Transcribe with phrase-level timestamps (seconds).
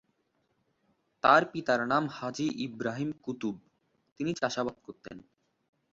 [1.23, 3.55] তার পিতার নাম হাজী ইবরাহীম কুতুব;
[4.19, 5.17] তিনি চাষাবাদ করতেন।